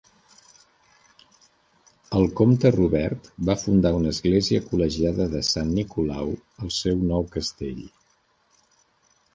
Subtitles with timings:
[2.19, 6.35] El comte Robert va fundar una església col·legiada de Sant Nicolau
[6.65, 7.87] al seu nou castell.